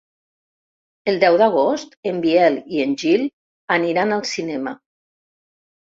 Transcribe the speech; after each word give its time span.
El 1.11 1.19
deu 1.23 1.35
d'agost 1.41 1.93
en 2.11 2.23
Biel 2.25 2.57
i 2.77 2.81
en 2.89 2.97
Gil 3.03 3.27
aniran 3.79 4.17
al 4.17 4.29
cinema. 4.35 4.79